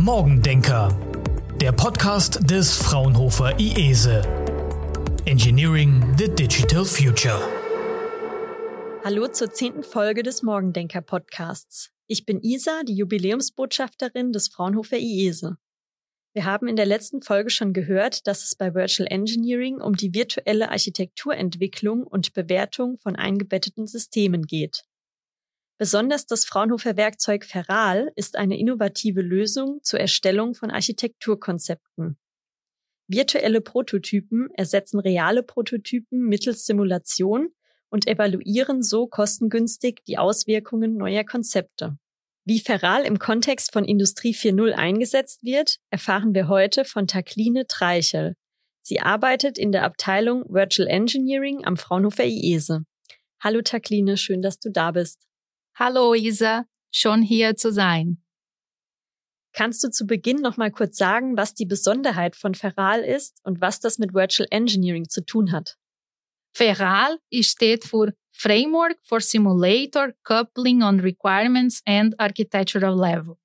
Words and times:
Morgendenker, 0.00 0.98
der 1.60 1.72
Podcast 1.72 2.50
des 2.50 2.74
Fraunhofer 2.74 3.60
IESE. 3.60 4.22
Engineering 5.26 6.02
the 6.16 6.26
Digital 6.26 6.86
Future. 6.86 7.38
Hallo 9.04 9.28
zur 9.28 9.52
zehnten 9.52 9.82
Folge 9.82 10.22
des 10.22 10.42
Morgendenker 10.42 11.02
Podcasts. 11.02 11.90
Ich 12.06 12.24
bin 12.24 12.40
Isa, 12.40 12.80
die 12.88 12.94
Jubiläumsbotschafterin 12.94 14.32
des 14.32 14.48
Fraunhofer 14.48 14.96
IESE. 14.96 15.58
Wir 16.32 16.46
haben 16.46 16.66
in 16.66 16.76
der 16.76 16.86
letzten 16.86 17.20
Folge 17.20 17.50
schon 17.50 17.74
gehört, 17.74 18.26
dass 18.26 18.42
es 18.42 18.54
bei 18.54 18.74
Virtual 18.74 19.06
Engineering 19.06 19.82
um 19.82 19.96
die 19.96 20.14
virtuelle 20.14 20.70
Architekturentwicklung 20.70 22.04
und 22.04 22.32
Bewertung 22.32 22.96
von 22.96 23.16
eingebetteten 23.16 23.86
Systemen 23.86 24.46
geht. 24.46 24.82
Besonders 25.80 26.26
das 26.26 26.44
Fraunhofer 26.44 26.98
Werkzeug 26.98 27.46
Feral 27.46 28.12
ist 28.14 28.36
eine 28.36 28.58
innovative 28.58 29.22
Lösung 29.22 29.80
zur 29.82 29.98
Erstellung 29.98 30.54
von 30.54 30.70
Architekturkonzepten. 30.70 32.18
Virtuelle 33.08 33.62
Prototypen 33.62 34.50
ersetzen 34.52 35.00
reale 35.00 35.42
Prototypen 35.42 36.20
mittels 36.20 36.66
Simulation 36.66 37.54
und 37.88 38.06
evaluieren 38.06 38.82
so 38.82 39.06
kostengünstig 39.06 40.02
die 40.06 40.18
Auswirkungen 40.18 40.98
neuer 40.98 41.24
Konzepte. 41.24 41.96
Wie 42.44 42.60
Feral 42.60 43.04
im 43.04 43.18
Kontext 43.18 43.72
von 43.72 43.86
Industrie 43.86 44.34
4.0 44.34 44.72
eingesetzt 44.72 45.42
wird, 45.42 45.78
erfahren 45.88 46.34
wir 46.34 46.48
heute 46.48 46.84
von 46.84 47.06
Takline 47.06 47.66
Treichel. 47.66 48.36
Sie 48.82 49.00
arbeitet 49.00 49.56
in 49.56 49.72
der 49.72 49.84
Abteilung 49.84 50.44
Virtual 50.46 50.88
Engineering 50.88 51.64
am 51.64 51.78
Fraunhofer 51.78 52.26
IESE. 52.26 52.84
Hallo 53.42 53.62
Takline, 53.62 54.18
schön, 54.18 54.42
dass 54.42 54.58
du 54.58 54.70
da 54.70 54.90
bist. 54.90 55.29
Hallo 55.82 56.12
Isa, 56.12 56.66
schon 56.92 57.22
hier 57.22 57.56
zu 57.56 57.72
sein. 57.72 58.22
Kannst 59.54 59.82
du 59.82 59.90
zu 59.90 60.06
Beginn 60.06 60.42
noch 60.42 60.58
mal 60.58 60.70
kurz 60.70 60.98
sagen, 60.98 61.38
was 61.38 61.54
die 61.54 61.64
Besonderheit 61.64 62.36
von 62.36 62.54
Feral 62.54 63.00
ist 63.00 63.40
und 63.44 63.62
was 63.62 63.80
das 63.80 63.98
mit 63.98 64.12
Virtual 64.12 64.46
Engineering 64.50 65.08
zu 65.08 65.24
tun 65.24 65.52
hat? 65.52 65.78
Feral 66.54 67.18
steht 67.32 67.84
für 67.84 68.12
Framework 68.30 68.98
for 69.02 69.22
Simulator 69.22 70.12
Coupling 70.22 70.82
on 70.82 71.00
Requirements 71.00 71.80
and 71.86 72.14
Architectural 72.20 72.94
Level. 72.94 73.36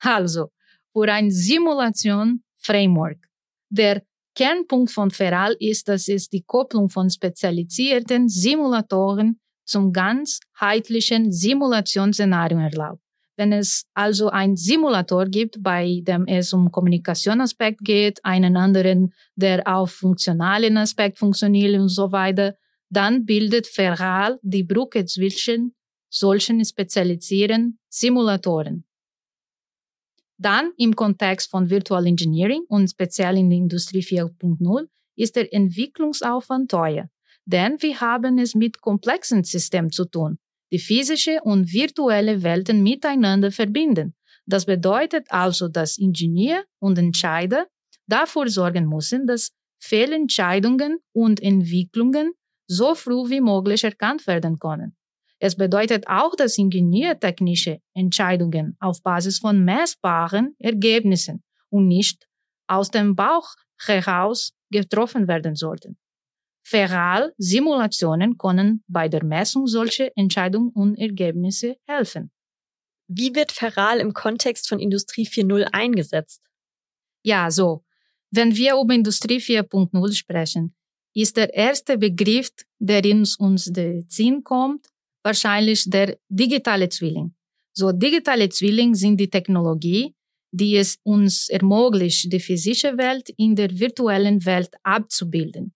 Also, 0.00 0.52
für 0.92 1.10
ein 1.10 1.30
Simulation-Framework. 1.30 3.30
Der 3.70 4.02
Kernpunkt 4.34 4.90
von 4.90 5.10
Feral 5.10 5.56
ist, 5.58 5.88
dass 5.88 6.08
es 6.08 6.28
die 6.28 6.42
Kopplung 6.42 6.90
von 6.90 7.08
spezialisierten 7.08 8.28
Simulatoren 8.28 9.40
zum 9.68 9.92
ganzheitlichen 9.92 11.30
Simulationsszenario 11.30 12.58
erlaubt. 12.58 13.02
Wenn 13.36 13.52
es 13.52 13.84
also 13.94 14.30
ein 14.30 14.56
Simulator 14.56 15.26
gibt, 15.26 15.62
bei 15.62 16.02
dem 16.02 16.26
es 16.26 16.52
um 16.52 16.72
Kommunikationsaspekt 16.72 17.80
geht, 17.84 18.18
einen 18.24 18.56
anderen, 18.56 19.14
der 19.36 19.64
auf 19.64 19.92
funktionalen 19.92 20.76
Aspekt 20.76 21.18
funktioniert 21.18 21.78
und 21.78 21.88
so 21.88 22.10
weiter, 22.10 22.56
dann 22.90 23.24
bildet 23.26 23.68
Feral 23.68 24.40
die 24.42 24.64
Brücke 24.64 25.04
zwischen 25.04 25.76
solchen 26.10 26.64
spezialisierten 26.64 27.78
Simulatoren. 27.88 28.84
Dann 30.38 30.72
im 30.76 30.96
Kontext 30.96 31.50
von 31.50 31.70
Virtual 31.70 32.06
Engineering 32.06 32.62
und 32.68 32.88
speziell 32.88 33.36
in 33.36 33.50
der 33.50 33.58
Industrie 33.58 34.02
4.0 34.02 34.88
ist 35.16 35.36
der 35.36 35.52
Entwicklungsaufwand 35.52 36.70
teuer 36.70 37.08
denn 37.48 37.80
wir 37.80 38.00
haben 38.00 38.38
es 38.38 38.54
mit 38.54 38.80
komplexen 38.82 39.42
Systemen 39.42 39.90
zu 39.90 40.04
tun, 40.04 40.38
die 40.70 40.78
physische 40.78 41.40
und 41.42 41.72
virtuelle 41.72 42.42
Welten 42.42 42.82
miteinander 42.82 43.50
verbinden. 43.50 44.14
Das 44.44 44.66
bedeutet 44.66 45.26
also, 45.30 45.68
dass 45.68 45.96
Ingenieur 45.96 46.64
und 46.78 46.98
Entscheider 46.98 47.66
dafür 48.06 48.48
sorgen 48.48 48.86
müssen, 48.86 49.26
dass 49.26 49.52
Fehlentscheidungen 49.80 50.98
und 51.12 51.42
Entwicklungen 51.42 52.32
so 52.66 52.94
früh 52.94 53.30
wie 53.30 53.40
möglich 53.40 53.82
erkannt 53.82 54.26
werden 54.26 54.58
können. 54.58 54.94
Es 55.38 55.56
bedeutet 55.56 56.06
auch, 56.06 56.34
dass 56.36 56.58
ingenieurtechnische 56.58 57.78
Entscheidungen 57.94 58.76
auf 58.80 59.02
Basis 59.02 59.38
von 59.38 59.64
messbaren 59.64 60.54
Ergebnissen 60.58 61.42
und 61.70 61.86
nicht 61.86 62.26
aus 62.66 62.90
dem 62.90 63.16
Bauch 63.16 63.54
heraus 63.86 64.52
getroffen 64.70 65.28
werden 65.28 65.54
sollten. 65.54 65.96
Feral-Simulationen 66.70 68.36
können 68.36 68.84
bei 68.88 69.08
der 69.08 69.24
Messung 69.24 69.66
solcher 69.66 70.10
Entscheidungen 70.16 70.70
und 70.70 70.96
Ergebnisse 70.98 71.76
helfen. 71.86 72.30
Wie 73.06 73.34
wird 73.34 73.52
Feral 73.52 74.00
im 74.00 74.12
Kontext 74.12 74.68
von 74.68 74.78
Industrie 74.78 75.26
4.0 75.26 75.62
eingesetzt? 75.72 76.42
Ja, 77.22 77.50
so. 77.50 77.84
Wenn 78.30 78.54
wir 78.54 78.74
über 78.74 78.92
Industrie 78.94 79.38
4.0 79.38 80.12
sprechen, 80.12 80.74
ist 81.14 81.38
der 81.38 81.54
erste 81.54 81.96
Begriff, 81.96 82.50
der 82.78 83.02
in 83.02 83.26
uns 83.38 83.64
Sinn 84.08 84.44
kommt, 84.44 84.88
wahrscheinlich 85.22 85.88
der 85.88 86.18
digitale 86.28 86.90
Zwilling. 86.90 87.34
So, 87.72 87.92
digitale 87.92 88.50
Zwilling 88.50 88.94
sind 88.94 89.16
die 89.18 89.30
Technologie, 89.30 90.14
die 90.50 90.76
es 90.76 90.98
uns 91.02 91.48
ermöglicht, 91.48 92.30
die 92.30 92.40
physische 92.40 92.98
Welt 92.98 93.30
in 93.38 93.56
der 93.56 93.70
virtuellen 93.70 94.44
Welt 94.44 94.74
abzubilden. 94.82 95.72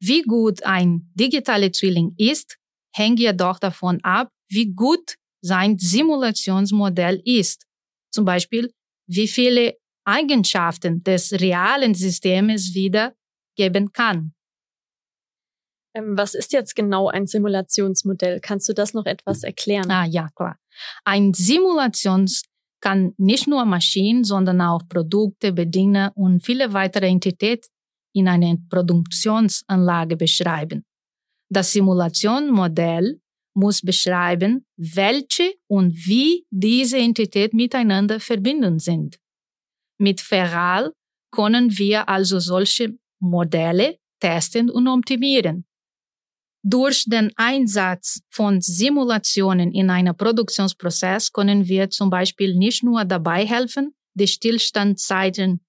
Wie 0.00 0.22
gut 0.22 0.62
ein 0.64 1.10
digitaler 1.14 1.72
Zwilling 1.72 2.14
ist, 2.18 2.58
hängt 2.94 3.18
jedoch 3.18 3.58
davon 3.58 4.02
ab, 4.02 4.30
wie 4.48 4.72
gut 4.72 5.16
sein 5.40 5.78
Simulationsmodell 5.78 7.20
ist. 7.24 7.66
Zum 8.10 8.24
Beispiel, 8.24 8.72
wie 9.06 9.28
viele 9.28 9.76
Eigenschaften 10.04 11.02
des 11.02 11.32
realen 11.32 11.94
Systems 11.94 12.74
wiedergeben 12.74 13.92
kann. 13.92 14.32
Ähm, 15.94 16.16
was 16.16 16.34
ist 16.34 16.52
jetzt 16.52 16.76
genau 16.76 17.08
ein 17.08 17.26
Simulationsmodell? 17.26 18.40
Kannst 18.40 18.68
du 18.68 18.72
das 18.72 18.94
noch 18.94 19.06
etwas 19.06 19.42
erklären? 19.42 19.90
Ah, 19.90 20.04
ja, 20.04 20.28
klar. 20.34 20.58
Ein 21.04 21.32
Simulations 21.32 22.42
kann 22.80 23.14
nicht 23.16 23.48
nur 23.48 23.64
Maschinen, 23.64 24.22
sondern 24.22 24.60
auch 24.60 24.82
Produkte, 24.88 25.52
Bediener 25.52 26.12
und 26.14 26.44
viele 26.44 26.72
weitere 26.72 27.08
Entitäten 27.08 27.68
in 28.16 28.28
einer 28.28 28.56
Produktionsanlage 28.70 30.16
beschreiben. 30.16 30.84
Das 31.52 31.72
Simulationsmodell 31.72 33.20
muss 33.54 33.82
beschreiben, 33.82 34.64
welche 34.76 35.54
und 35.68 35.94
wie 36.06 36.46
diese 36.50 36.98
Entitäten 36.98 37.56
miteinander 37.56 38.18
verbunden 38.18 38.78
sind. 38.78 39.18
Mit 39.98 40.20
Feral 40.20 40.92
können 41.30 41.76
wir 41.78 42.08
also 42.08 42.38
solche 42.38 42.98
Modelle 43.20 43.98
testen 44.20 44.70
und 44.70 44.88
optimieren. 44.88 45.64
Durch 46.62 47.04
den 47.06 47.30
Einsatz 47.36 48.20
von 48.28 48.60
Simulationen 48.60 49.72
in 49.72 49.88
einem 49.88 50.16
Produktionsprozess 50.16 51.32
können 51.32 51.68
wir 51.68 51.90
zum 51.90 52.10
Beispiel 52.10 52.56
nicht 52.56 52.82
nur 52.82 53.04
dabei 53.04 53.46
helfen, 53.46 53.94
die 54.14 54.26
Stillstandzeiten 54.26 55.60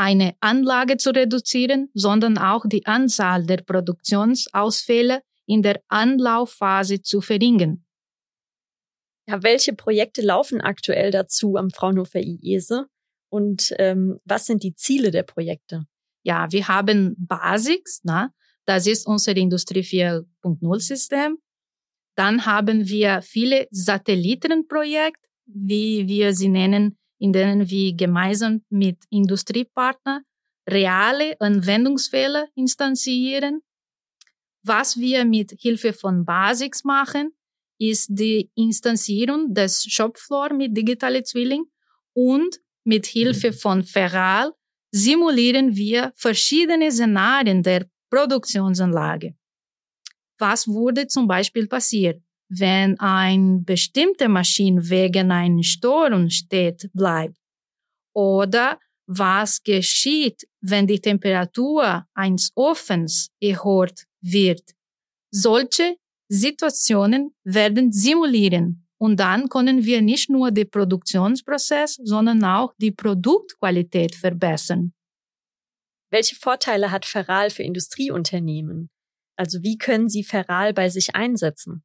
eine 0.00 0.34
Anlage 0.40 0.96
zu 0.96 1.10
reduzieren, 1.10 1.90
sondern 1.92 2.38
auch 2.38 2.64
die 2.66 2.86
Anzahl 2.86 3.44
der 3.44 3.58
Produktionsausfälle 3.58 5.20
in 5.44 5.60
der 5.60 5.82
Anlaufphase 5.88 7.02
zu 7.02 7.20
verringern. 7.20 7.84
Ja, 9.28 9.42
welche 9.42 9.74
Projekte 9.74 10.22
laufen 10.22 10.62
aktuell 10.62 11.10
dazu 11.10 11.56
am 11.56 11.68
Fraunhofer 11.68 12.20
IESE 12.20 12.86
und 13.28 13.74
ähm, 13.78 14.18
was 14.24 14.46
sind 14.46 14.62
die 14.62 14.74
Ziele 14.74 15.10
der 15.10 15.22
Projekte? 15.22 15.84
Ja, 16.22 16.50
wir 16.50 16.66
haben 16.68 17.14
Basics, 17.18 18.00
na, 18.02 18.32
das 18.64 18.86
ist 18.86 19.06
unser 19.06 19.36
Industrie 19.36 19.82
4.0 19.82 20.80
System. 20.80 21.36
Dann 22.16 22.46
haben 22.46 22.88
wir 22.88 23.20
viele 23.20 23.68
Satellitenprojekte, 23.70 25.28
wie 25.44 26.08
wir 26.08 26.34
sie 26.34 26.48
nennen, 26.48 26.96
in 27.20 27.32
denen 27.32 27.68
wir 27.68 27.94
gemeinsam 27.94 28.62
mit 28.70 29.04
Industriepartnern 29.10 30.22
reale 30.68 31.36
Anwendungsfälle 31.40 32.48
instanzieren. 32.54 33.62
Was 34.62 34.98
wir 34.98 35.24
mit 35.24 35.54
Hilfe 35.58 35.92
von 35.92 36.24
Basics 36.24 36.84
machen, 36.84 37.32
ist 37.78 38.08
die 38.10 38.50
Instanzierung 38.54 39.54
des 39.54 39.84
Shopfloor 39.84 40.52
mit 40.52 40.76
digitale 40.76 41.22
Zwilling 41.22 41.64
und 42.14 42.60
mit 42.84 43.06
Hilfe 43.06 43.48
mhm. 43.48 43.54
von 43.54 43.82
Feral 43.82 44.52
simulieren 44.92 45.76
wir 45.76 46.12
verschiedene 46.14 46.90
Szenarien 46.90 47.62
der 47.62 47.86
Produktionsanlage. 48.10 49.34
Was 50.38 50.66
würde 50.66 51.06
zum 51.06 51.28
Beispiel 51.28 51.66
passieren? 51.68 52.24
Wenn 52.50 52.98
ein 52.98 53.64
bestimmte 53.64 54.28
Maschine 54.28 54.90
wegen 54.90 55.30
einer 55.30 55.62
Störung 55.62 56.28
steht 56.30 56.90
bleibt 56.92 57.38
oder 58.12 58.78
was 59.06 59.62
geschieht, 59.62 60.46
wenn 60.60 60.86
die 60.86 61.00
Temperatur 61.00 62.06
eines 62.14 62.52
Ofens 62.54 63.30
erhöht 63.40 64.04
wird. 64.20 64.72
Solche 65.32 65.96
Situationen 66.28 67.34
werden 67.44 67.92
simulieren 67.92 68.86
Und 68.98 69.18
dann 69.18 69.48
können 69.48 69.84
wir 69.84 70.02
nicht 70.02 70.28
nur 70.28 70.50
den 70.50 70.70
Produktionsprozess, 70.70 71.98
sondern 72.04 72.44
auch 72.44 72.74
die 72.76 72.92
Produktqualität 72.92 74.14
verbessern. 74.14 74.92
Welche 76.10 76.34
Vorteile 76.34 76.90
hat 76.90 77.06
Feral 77.06 77.48
für 77.50 77.62
Industrieunternehmen? 77.62 78.90
Also 79.36 79.62
wie 79.62 79.78
können 79.78 80.10
sie 80.10 80.22
Feral 80.22 80.74
bei 80.74 80.90
sich 80.90 81.14
einsetzen? 81.14 81.82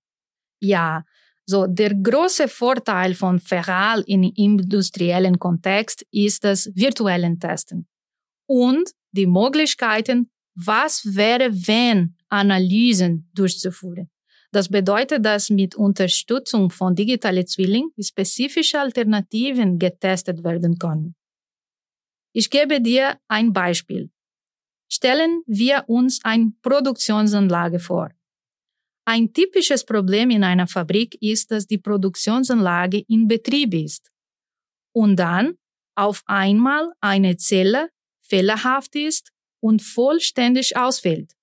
Ja, 0.59 1.03
so 1.45 1.67
der 1.67 1.93
große 1.93 2.47
Vorteil 2.47 3.13
von 3.13 3.39
Feral 3.39 4.03
im 4.07 4.23
industriellen 4.23 5.37
Kontext 5.37 6.05
ist 6.11 6.43
das 6.43 6.71
virtuelle 6.73 7.37
Testen 7.37 7.87
und 8.47 8.89
die 9.11 9.27
Möglichkeiten, 9.27 10.31
was 10.55 11.15
wäre, 11.15 11.51
wenn 11.67 12.15
Analysen 12.29 13.29
durchzuführen. 13.33 14.09
Das 14.51 14.69
bedeutet, 14.69 15.25
dass 15.25 15.49
mit 15.49 15.75
Unterstützung 15.75 16.69
von 16.69 16.95
digitalen 16.95 17.45
Zwillingen 17.45 17.91
spezifische 17.99 18.79
Alternativen 18.79 19.77
getestet 19.77 20.43
werden 20.43 20.79
können. 20.79 21.15
Ich 22.33 22.49
gebe 22.49 22.79
dir 22.81 23.19
ein 23.27 23.51
Beispiel. 23.51 24.09
Stellen 24.89 25.41
wir 25.45 25.83
uns 25.87 26.23
eine 26.23 26.53
Produktionsanlage 26.61 27.79
vor. 27.79 28.14
Ein 29.07 29.31
typisches 29.33 29.85
Problem 29.85 30.31
in 30.31 30.43
einer 30.43 30.67
Fabrik 30.67 31.15
ist, 31.21 31.51
dass 31.51 31.67
die 31.67 31.77
Produktionsanlage 31.77 33.03
in 33.07 33.27
Betrieb 33.27 33.73
ist 33.75 34.11
und 34.95 35.17
dann 35.17 35.57
auf 35.95 36.23
einmal 36.25 36.91
eine 37.01 37.37
Zelle 37.37 37.89
fehlerhaft 38.23 38.95
ist 38.95 39.31
und 39.61 39.81
vollständig 39.81 40.75
ausfällt. 40.75 41.33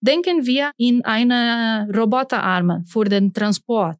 Denken 0.00 0.46
wir 0.46 0.70
in 0.76 1.04
eine 1.04 1.88
Roboterarme 1.92 2.84
für 2.86 3.04
den 3.04 3.32
Transport. 3.32 3.98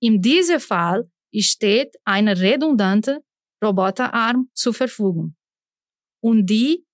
In 0.00 0.22
diesem 0.22 0.60
Fall 0.60 1.10
steht 1.38 1.94
eine 2.04 2.40
redundante 2.40 3.22
Roboterarm 3.62 4.48
zur 4.54 4.72
Verfügung, 4.72 5.36
um 6.22 6.46
die 6.46 6.86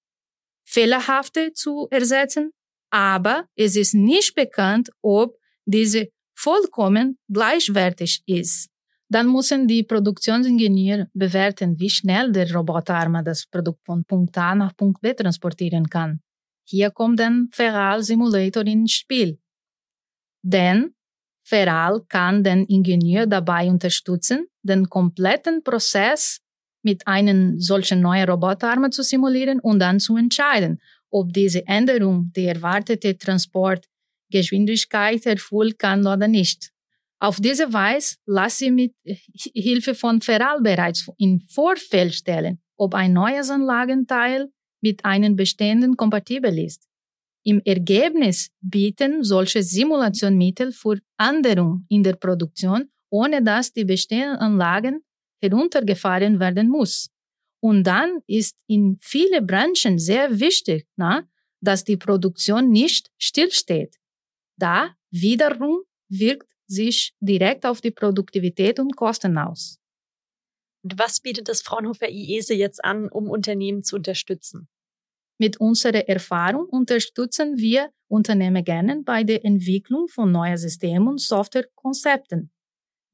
fehlerhafte 0.66 1.52
zu 1.52 1.86
ersetzen, 1.90 2.52
aber 2.94 3.48
es 3.56 3.74
ist 3.74 3.94
nicht 3.94 4.36
bekannt, 4.36 4.88
ob 5.02 5.36
diese 5.66 6.10
vollkommen 6.32 7.18
gleichwertig 7.28 8.22
ist. 8.26 8.68
Dann 9.08 9.32
müssen 9.32 9.66
die 9.66 9.82
Produktionsingenieure 9.82 11.08
bewerten, 11.12 11.80
wie 11.80 11.90
schnell 11.90 12.30
der 12.30 12.54
Roboterarm 12.54 13.24
das 13.24 13.46
Produkt 13.46 13.84
von 13.84 14.04
Punkt 14.04 14.38
A 14.38 14.54
nach 14.54 14.76
Punkt 14.76 15.00
B 15.00 15.12
transportieren 15.12 15.88
kann. 15.90 16.20
Hier 16.68 16.92
kommt 16.92 17.20
ein 17.20 17.48
Feral 17.50 18.00
Simulator 18.04 18.64
ins 18.64 18.92
Spiel. 18.92 19.40
Denn 20.42 20.94
Feral 21.42 22.00
kann 22.08 22.44
den 22.44 22.64
Ingenieur 22.64 23.26
dabei 23.26 23.68
unterstützen, 23.68 24.46
den 24.62 24.88
kompletten 24.88 25.64
Prozess 25.64 26.40
mit 26.82 27.08
einem 27.08 27.58
solchen 27.58 28.00
neuen 28.00 28.28
Roboterarm 28.28 28.92
zu 28.92 29.02
simulieren 29.02 29.58
und 29.58 29.80
dann 29.80 29.98
zu 29.98 30.16
entscheiden, 30.16 30.80
ob 31.14 31.32
diese 31.32 31.66
Änderung 31.66 32.30
die 32.34 32.46
erwartete 32.46 33.16
Transportgeschwindigkeit 33.16 35.24
erfüllen 35.26 35.78
kann 35.78 36.04
oder 36.06 36.26
nicht. 36.26 36.72
Auf 37.20 37.40
diese 37.40 37.72
Weise 37.72 38.16
lasse 38.26 38.64
sie 38.64 38.72
mit 38.72 38.94
Hilfe 39.54 39.94
von 39.94 40.20
Feral 40.20 40.60
bereits 40.60 41.08
im 41.18 41.40
Vorfeld 41.48 42.14
stellen, 42.14 42.58
ob 42.76 42.94
ein 42.94 43.12
neues 43.12 43.48
Anlagenteil 43.48 44.50
mit 44.80 45.04
einem 45.04 45.36
bestehenden 45.36 45.96
kompatibel 45.96 46.58
ist. 46.58 46.88
Im 47.44 47.62
Ergebnis 47.64 48.50
bieten 48.60 49.22
solche 49.22 49.62
Simulationmittel 49.62 50.72
für 50.72 50.98
Änderungen 51.16 51.86
in 51.88 52.02
der 52.02 52.14
Produktion, 52.14 52.90
ohne 53.08 53.40
dass 53.40 53.72
die 53.72 53.84
bestehenden 53.84 54.38
Anlagen 54.38 55.04
heruntergefahren 55.40 56.40
werden 56.40 56.68
muss. 56.68 57.13
Und 57.64 57.84
dann 57.84 58.20
ist 58.26 58.58
in 58.66 58.98
vielen 59.00 59.46
Branchen 59.46 59.98
sehr 59.98 60.38
wichtig, 60.38 60.86
na, 60.96 61.26
dass 61.62 61.82
die 61.82 61.96
Produktion 61.96 62.68
nicht 62.70 63.10
stillsteht. 63.16 63.96
Da 64.58 64.94
wiederum 65.10 65.78
wirkt 66.10 66.46
sich 66.66 67.14
direkt 67.20 67.64
auf 67.64 67.80
die 67.80 67.90
Produktivität 67.90 68.78
und 68.78 68.94
Kosten 68.96 69.38
aus. 69.38 69.78
Und 70.82 70.98
was 70.98 71.20
bietet 71.20 71.48
das 71.48 71.62
Fraunhofer 71.62 72.10
IESE 72.10 72.52
jetzt 72.52 72.84
an, 72.84 73.08
um 73.08 73.30
Unternehmen 73.30 73.82
zu 73.82 73.96
unterstützen? 73.96 74.68
Mit 75.38 75.58
unserer 75.58 76.06
Erfahrung 76.06 76.66
unterstützen 76.66 77.56
wir 77.56 77.90
Unternehmen 78.08 78.62
gerne 78.62 79.00
bei 79.02 79.24
der 79.24 79.42
Entwicklung 79.42 80.08
von 80.08 80.30
neuen 80.30 80.58
Systemen 80.58 81.08
und 81.08 81.20
Softwarekonzepten. 81.22 82.50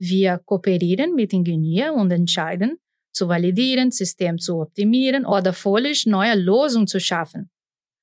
Wir 0.00 0.38
kooperieren 0.38 1.14
mit 1.14 1.32
Ingenieuren 1.32 2.00
und 2.00 2.10
entscheiden, 2.10 2.80
zu 3.12 3.28
validieren, 3.28 3.90
System 3.90 4.38
zu 4.38 4.60
optimieren 4.60 5.26
oder 5.26 5.52
völlig 5.52 6.06
neue 6.06 6.34
Lösungen 6.34 6.86
zu 6.86 7.00
schaffen. 7.00 7.50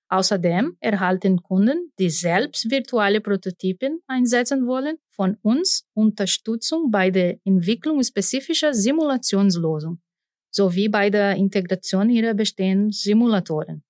Außerdem 0.09 0.77
erhalten 0.79 1.43
Kunden, 1.43 1.91
die 1.99 2.09
selbst 2.09 2.71
virtuelle 2.71 3.19
Prototypen 3.19 3.99
einsetzen 4.07 4.65
wollen, 4.65 4.97
von 5.09 5.37
uns 5.41 5.85
Unterstützung 5.93 6.91
bei 6.91 7.11
der 7.11 7.39
Entwicklung 7.43 8.01
spezifischer 8.03 8.73
Simulationslösungen 8.73 10.01
sowie 10.49 10.89
bei 10.89 11.09
der 11.09 11.35
Integration 11.35 12.09
ihrer 12.09 12.33
bestehenden 12.33 12.91
Simulatoren. 12.91 13.83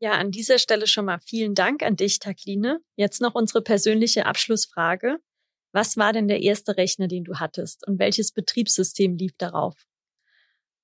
Ja, 0.00 0.12
an 0.12 0.32
dieser 0.32 0.58
Stelle 0.58 0.86
schon 0.86 1.04
mal 1.04 1.20
vielen 1.20 1.54
Dank 1.54 1.82
an 1.82 1.94
dich, 1.94 2.18
Takline. 2.18 2.80
Jetzt 2.96 3.20
noch 3.20 3.34
unsere 3.34 3.62
persönliche 3.62 4.26
Abschlussfrage. 4.26 5.18
Was 5.72 5.96
war 5.96 6.12
denn 6.12 6.28
der 6.28 6.42
erste 6.42 6.76
Rechner, 6.76 7.06
den 7.06 7.24
du 7.24 7.36
hattest 7.36 7.86
und 7.86 7.98
welches 7.98 8.32
Betriebssystem 8.32 9.16
lief 9.16 9.32
darauf? 9.38 9.74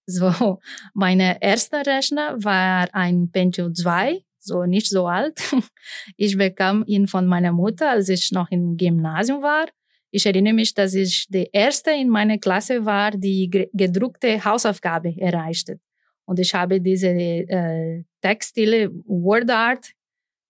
So, 0.08 0.32
mein 0.94 1.20
erster 1.20 1.84
Rechner 1.84 2.42
war 2.42 2.88
ein 2.94 3.30
Pentium 3.30 3.74
2, 3.74 4.22
so 4.38 4.64
nicht 4.64 4.88
so 4.88 5.06
alt. 5.06 5.38
Ich 6.16 6.36
bekam 6.36 6.84
ihn 6.86 7.06
von 7.06 7.26
meiner 7.26 7.52
Mutter, 7.52 7.90
als 7.90 8.08
ich 8.08 8.32
noch 8.32 8.50
im 8.50 8.76
Gymnasium 8.76 9.42
war. 9.42 9.66
Ich 10.10 10.24
erinnere 10.24 10.54
mich, 10.54 10.72
dass 10.74 10.94
ich 10.94 11.26
die 11.28 11.48
erste 11.52 11.90
in 11.90 12.08
meiner 12.08 12.38
Klasse 12.38 12.84
war, 12.84 13.10
die 13.10 13.50
gedruckte 13.72 14.42
Hausaufgabe 14.44 15.14
erreichte. 15.18 15.78
Und 16.24 16.38
ich 16.40 16.54
habe 16.54 16.80
diese 16.80 17.08
äh, 17.08 18.04
Textile 18.22 18.90
WordArt 19.06 19.92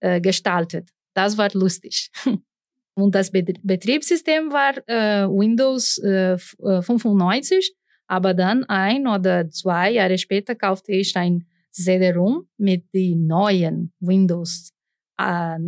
äh, 0.00 0.20
gestaltet. 0.20 0.90
Das 1.14 1.36
war 1.36 1.50
lustig. 1.52 2.10
Und 2.94 3.14
das 3.14 3.30
Betriebssystem 3.30 4.52
war 4.52 4.76
äh, 4.88 5.26
Windows 5.28 5.98
äh, 5.98 6.36
95, 6.38 7.70
äh, 7.70 7.87
aber 8.08 8.34
dann 8.34 8.64
ein 8.64 9.06
oder 9.06 9.48
zwei 9.50 9.92
Jahre 9.92 10.18
später 10.18 10.54
kaufte 10.54 10.92
ich 10.92 11.16
ein 11.16 11.46
CD-ROM 11.70 12.48
mit 12.56 12.92
den 12.92 13.26
neuen 13.26 13.92
Windows 14.00 14.72
äh, 15.18 15.58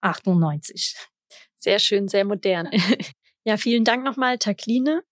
98. 0.00 0.96
Sehr 1.56 1.78
schön, 1.78 2.08
sehr 2.08 2.24
modern. 2.24 2.70
ja, 3.44 3.56
vielen 3.56 3.84
Dank 3.84 4.04
nochmal, 4.04 4.38
Takline. 4.38 5.02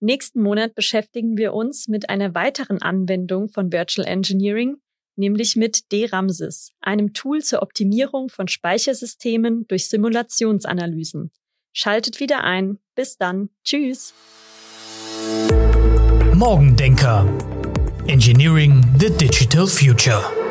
Nächsten 0.00 0.42
Monat 0.42 0.74
beschäftigen 0.74 1.36
wir 1.36 1.52
uns 1.52 1.88
mit 1.88 2.08
einer 2.08 2.34
weiteren 2.34 2.80
Anwendung 2.80 3.48
von 3.48 3.72
Virtual 3.72 4.06
Engineering, 4.06 4.76
nämlich 5.16 5.56
mit 5.56 5.90
DRAMSYS, 5.90 6.72
einem 6.80 7.12
Tool 7.12 7.42
zur 7.42 7.62
Optimierung 7.62 8.28
von 8.28 8.46
Speichersystemen 8.46 9.66
durch 9.66 9.88
Simulationsanalysen. 9.88 11.32
Schaltet 11.72 12.20
wieder 12.20 12.44
ein. 12.44 12.78
Bis 12.94 13.16
dann. 13.18 13.50
Tschüss. 13.64 14.14
Morgendenker. 16.36 17.24
Engineering 18.08 18.82
the 18.98 19.08
Digital 19.08 19.66
Future. 19.66 20.45